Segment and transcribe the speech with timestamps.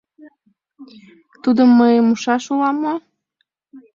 [1.43, 2.95] —Тудым мый мушаш улам мо?